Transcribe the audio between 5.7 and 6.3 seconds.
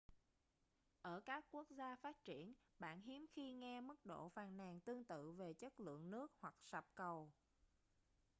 lượng